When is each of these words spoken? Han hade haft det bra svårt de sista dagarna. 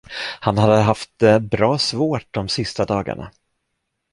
Han 0.39 0.57
hade 0.57 0.75
haft 0.81 1.09
det 1.17 1.39
bra 1.39 1.77
svårt 1.77 2.27
de 2.31 2.47
sista 2.49 2.85
dagarna. 2.85 3.31